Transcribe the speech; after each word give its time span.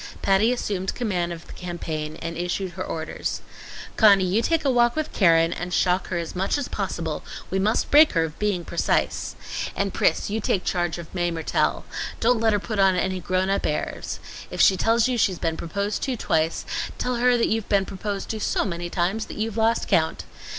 Patty 0.23 0.51
assumed 0.51 0.95
command 0.95 1.31
of 1.31 1.45
the 1.45 1.53
campaign 1.53 2.15
and 2.23 2.35
issued 2.35 2.71
her 2.71 2.83
orders. 2.83 3.39
"Conny, 3.97 4.23
you 4.25 4.41
take 4.41 4.65
a 4.65 4.71
walk 4.71 4.95
with 4.95 5.13
Keren 5.13 5.53
and 5.53 5.71
shock 5.71 6.07
her 6.07 6.17
as 6.17 6.35
much 6.35 6.57
as 6.57 6.67
possible; 6.67 7.23
we 7.51 7.59
must 7.59 7.91
break 7.91 8.13
her 8.13 8.23
of 8.23 8.39
being 8.39 8.65
precise. 8.65 9.35
And 9.75 9.93
Pris, 9.93 10.27
you 10.27 10.41
take 10.41 10.63
charge 10.63 10.97
of 10.97 11.13
Mae 11.13 11.29
Mertelle. 11.29 11.83
Don't 12.19 12.39
let 12.39 12.51
her 12.51 12.57
put 12.57 12.79
on 12.79 12.95
any 12.95 13.19
grown 13.19 13.51
up 13.51 13.63
airs. 13.63 14.19
If 14.49 14.59
she 14.59 14.75
tells 14.75 15.07
you 15.07 15.19
she's 15.19 15.37
been 15.37 15.55
proposed 15.55 16.01
to 16.01 16.17
twice, 16.17 16.65
tell 16.97 17.17
her 17.17 17.29
you've 17.35 17.69
been 17.69 17.85
proposed 17.85 18.27
to 18.29 18.39
so 18.39 18.65
many 18.65 18.89
times 18.89 19.27
that 19.27 19.37
you've 19.37 19.55
lost 19.55 19.87
count. 19.87 20.23